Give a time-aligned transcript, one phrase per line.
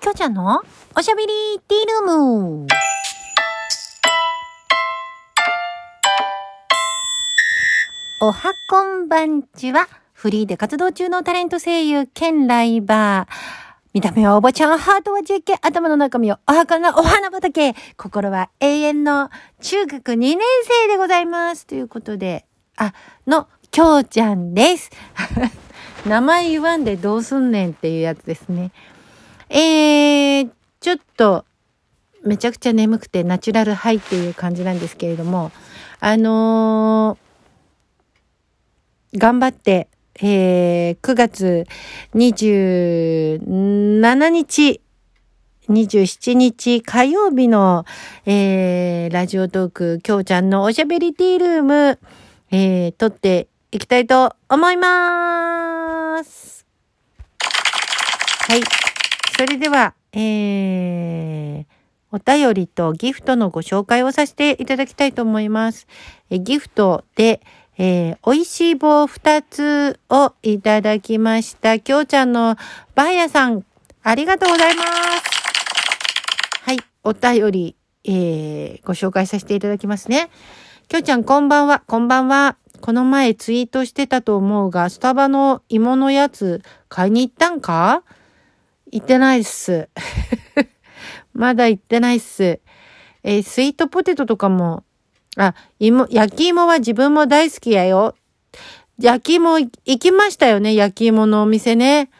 [0.00, 0.62] きょうちゃんの
[0.96, 1.28] おしゃべり
[1.68, 2.16] ティールー
[2.62, 2.66] ム。
[8.22, 13.28] おはこんばんちは、フリーで活動中のタレント声優兼ライバー。
[13.92, 19.28] 見た目はおばちゃん、ハートは JK、頭の中身はお墓なお花畑、心は永遠の
[19.60, 21.66] 中学2年生でございます。
[21.66, 22.46] ということで、
[22.78, 22.94] あ、
[23.26, 24.90] の、きょうちゃんです。
[26.08, 28.70] 名前言わんでどうすんねんっていうやつですね。
[29.50, 31.44] えー、ちょっと、
[32.22, 35.50] めちゃくちゃ眠くてナチュラルハイっていう感じなんですけれども、
[35.98, 39.88] あのー、頑張って、
[40.22, 41.66] えー、9月
[42.14, 44.80] 27日、
[45.68, 47.84] 27日火曜日の、
[48.26, 51.98] えー、ラジオトーク、きょうちゃんのおしゃべりティールーム、
[52.52, 56.66] えー、撮っていきたいと思います。
[58.48, 58.89] はい。
[59.40, 61.64] それでは、えー、
[62.12, 65.86] お便りとギフトのご紹介をさせていただきたいと思います。
[66.28, 67.40] えギフトで、
[67.78, 71.78] えー、美味しい棒2つをいただきました。
[71.78, 72.56] きょうちゃんの
[72.94, 73.64] バーヤさん、
[74.02, 74.88] ありがとうございます。
[76.64, 80.28] はい、お便り、えー、ご紹介させていただきますね。
[80.88, 82.58] きょうちゃん、こんばんは、こんばんは。
[82.82, 86.60] この前ツイートしてたと思うが、スタバの芋のやつ
[86.90, 88.02] 買いに行ったんか？
[88.92, 89.88] 行ってないっす。
[91.32, 92.60] まだ行ってないっす。
[93.22, 94.84] えー、スイートポテトとかも、
[95.36, 98.16] あ、芋、焼き芋は自分も大好きやよ。
[98.98, 102.10] 焼き芋行きましたよね、焼き芋のお店ね。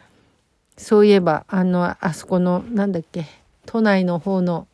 [0.77, 3.27] そういえば、あの、あそこの、なんだっけ、
[3.67, 4.67] 都内の方の、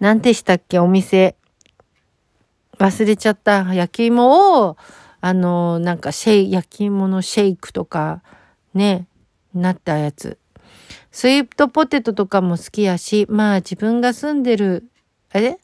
[0.00, 1.36] なんでしたっけ、お店。
[2.78, 3.72] 忘れちゃった。
[3.72, 4.76] 焼き芋を、
[5.20, 8.22] あの、なんかシェイ、焼き芋のシェイクとか、
[8.74, 9.06] ね、
[9.54, 10.38] なったやつ。
[11.10, 14.88] スイートポテトとかも好きやし、まあ自分が住んでる、
[15.32, 15.58] あれ？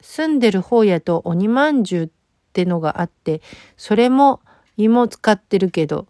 [0.00, 2.08] 住んでる方やと鬼まんじゅうっ
[2.52, 3.40] てのがあって、
[3.76, 4.40] それも
[4.76, 6.06] 芋使ってるけど、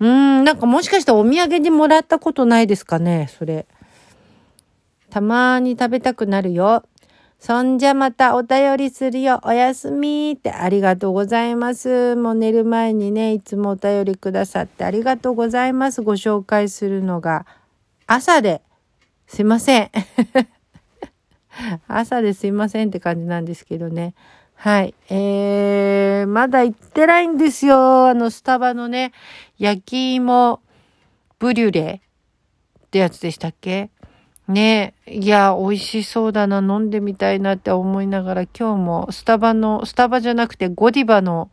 [0.00, 3.66] うーん、なんかもしかしたらお土産にもらったことないですかね、それ。
[5.10, 6.84] たまに食べたくなるよ。
[7.38, 9.40] そんじゃまたお便りするよ。
[9.44, 12.16] おやすみってありがとうございます。
[12.16, 16.02] もう寝る前にね、いつもお便りくださってありがとうございます。
[16.02, 17.46] ご紹介するのが
[18.06, 18.62] 朝で。
[19.26, 19.90] すいません。
[21.88, 24.14] 朝ですいませんって感じなんですけどね。
[24.54, 24.94] はい。
[25.10, 28.08] えー、まだ行ってないんですよ。
[28.08, 29.12] あの、スタバのね、
[29.58, 30.60] 焼き芋
[31.38, 32.00] ブリュレ
[32.86, 33.90] ってやつでしたっけ？
[34.48, 41.50] ねいや、美味しそうだな、飲んでみたいなって思いながら、今日もスタバの、スタバじゃなくてゴディバの、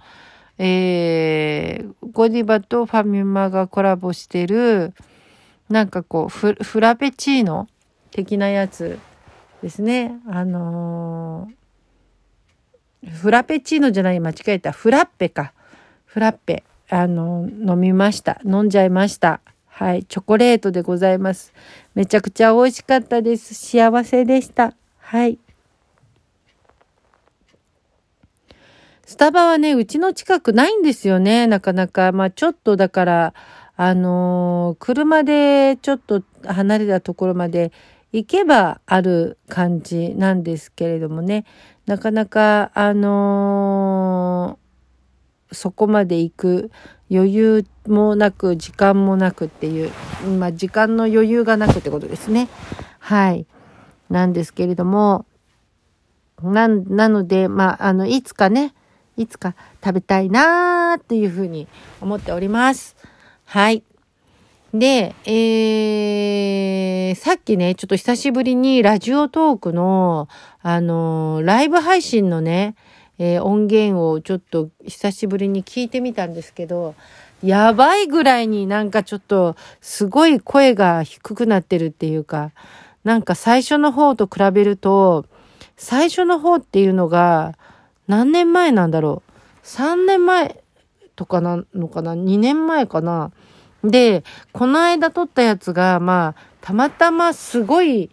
[0.58, 4.94] えー、ゴディバとファミマがコラボしてる、
[5.70, 7.68] なんかこう、フラペチーノ
[8.12, 9.00] 的なやつ
[9.62, 10.20] ですね。
[10.28, 14.72] あのー、フラペチーノじゃない、間違えた。
[14.72, 15.54] フラッペか。
[16.06, 16.64] フラッペ。
[16.90, 18.40] あのー、飲みました。
[18.46, 19.40] 飲んじゃいました。
[19.76, 21.52] はい、チョコレートでございます。
[21.96, 23.56] めちゃくちゃ美味しかったです。
[23.56, 24.76] 幸せでした。
[25.00, 25.40] はい。
[29.04, 32.12] スタバはね、うちの近くないんですよね、なかなか。
[32.12, 33.34] まあちょっとだから、
[33.76, 37.72] あのー、車でちょっと離れたところまで
[38.12, 41.46] 行けばある感じなんですけれどもね、
[41.88, 46.72] なかなか、あのー、そこまで行く
[47.14, 49.92] 余裕もなく時間もなくっていう、
[50.40, 52.50] まあ時間の余裕がなくってことですね。
[53.00, 53.46] はい。
[54.10, 55.26] なんですけれども、
[56.42, 58.74] な、なので、まあ、あの、いつかね、
[59.16, 61.68] いつか食べたいなーっていうふうに
[62.02, 62.96] 思っております。
[63.46, 63.84] はい。
[64.74, 70.28] で、えー、さっきね、ちょっと久しぶりにラジオトークの、
[70.62, 72.76] あのー、ライブ配信のね、
[73.20, 76.96] えー、音源をちょっと久しぶりに聞いてみたんですけど、
[77.44, 82.52] やばいぐらいになんかちょっとすごい声が低くなってるっていうか、
[83.04, 85.26] なんか最初の方と比べると、
[85.76, 87.56] 最初の方っていうのが
[88.08, 90.64] 何年前なんだろう？3年前
[91.16, 93.32] とかなのかな ?2 年前かな？
[93.84, 94.24] で、
[94.54, 98.10] この間撮ったやつが、まあ、たまたますごい、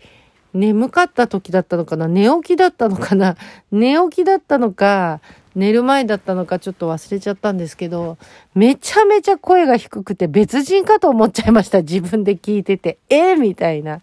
[0.53, 2.09] 眠かった時だったのかな？
[2.09, 3.37] 寝起きだったのかな？
[3.71, 5.21] 寝起きだったのか、
[5.55, 8.19] 寝る前だったのかちょっと忘れちゃったんですけど、
[8.55, 11.83] めちゃめちゃ声が低くて別人かと思っちゃいました。
[11.83, 12.99] 自分で聞いてて。
[13.09, 13.35] え？
[13.35, 14.01] ー、みたいな。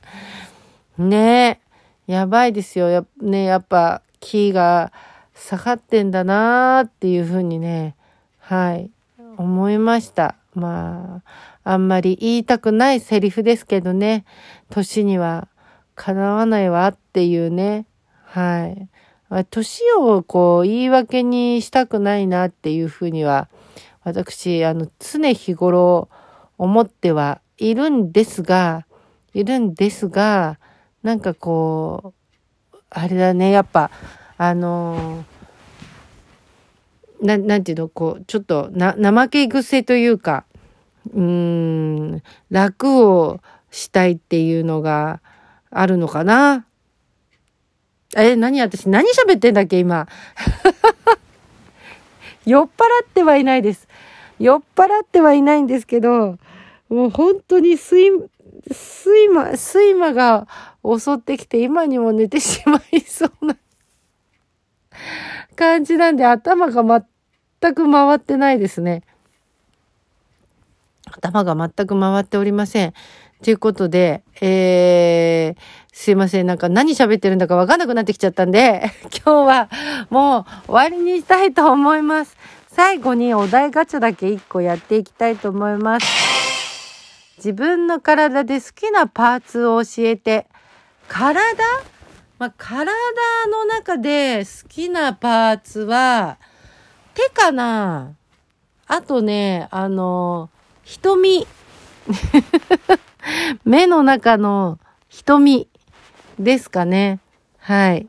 [0.97, 1.59] ね
[2.07, 2.11] え。
[2.11, 2.89] やばいですよ。
[2.89, 4.93] や、ねやっぱ、キーが
[5.35, 7.95] 下がってんだなーっていうふうにね、
[8.39, 8.89] はい、
[9.37, 10.35] 思いました。
[10.55, 11.21] ま
[11.63, 14.25] あ、あんまり言いたくないセリフですけどね、
[14.69, 15.47] 年には
[15.97, 17.87] かなわないわっていうね。
[18.23, 18.87] はい。
[19.49, 23.49] 年をこう言い訳にしたくないなっていうふうには、
[24.03, 26.07] 私、あの、常日頃
[26.57, 28.85] 思ってはいるんですが、
[29.33, 30.59] いるんですが、
[31.01, 32.13] なんかこ
[32.71, 33.89] う、あれだね、やっぱ、
[34.37, 35.25] あの
[37.21, 40.45] な、なんていうの、こう、ちょっと、な、怠け癖というか、
[41.11, 43.39] うーん、楽を
[43.71, 45.21] したいっていうのが
[45.69, 46.65] あるのかな？
[48.15, 50.07] え、何私、何喋ってんだっけ、今？
[52.45, 52.69] 酔っ払
[53.03, 53.87] ってはいないです。
[54.39, 56.37] 酔っ払ってはいないんですけど、
[56.89, 58.29] もう本当に睡、睡
[59.29, 60.47] 魔、睡魔が
[60.83, 63.57] 襲ってきて今にも寝てしまいそうな
[65.57, 67.05] 感じなんで頭が
[67.61, 69.03] 全く回ってないですね。
[71.11, 72.93] 頭が全く回っておりません。
[73.43, 75.61] ということで、えー、
[75.93, 76.45] すいません。
[76.47, 78.91] なんか何喋ってるんだかわかんなくなってきちゃったんで、
[79.25, 79.69] 今日は
[80.09, 82.35] もう終わりにしたいと思います。
[82.67, 86.07] 最後にお題ガチャだけ1個やっていきたいと思います。
[87.37, 90.47] 自分の体で好きなパーツを教えて、
[91.07, 91.61] 体？
[92.39, 92.91] まあ、体
[93.49, 96.37] の中で好きなパーツは、
[97.13, 98.13] 手かな？
[98.87, 100.49] あとね、あの、
[100.83, 101.47] 瞳。
[103.65, 104.79] 目の中の
[105.09, 105.67] 瞳
[106.39, 107.19] ですかね。
[107.59, 108.07] はい。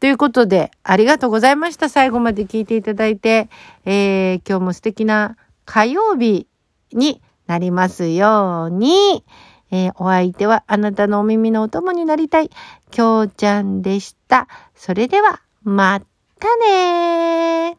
[0.00, 1.88] ということで、ありがとうございました。
[1.88, 3.48] 最後まで聞いていただいて、
[3.84, 6.48] えー、今日も素敵な火曜日
[6.92, 9.24] になりますように、
[9.70, 12.50] えー、お相手はあなたのお耳のお供になりたい、
[12.90, 14.48] きょうちゃんでした。
[14.74, 16.00] それでは、ま
[16.40, 17.76] たね。